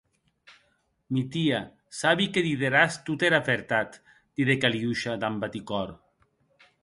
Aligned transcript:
Mitia, 1.17 1.59
sabi 1.97 2.25
que 2.37 2.43
dideràs 2.47 2.97
tota 3.09 3.29
era 3.31 3.41
vertat, 3.49 4.01
didec 4.41 4.67
Aliosha 4.71 5.17
damb 5.25 5.45
baticòr. 5.45 5.93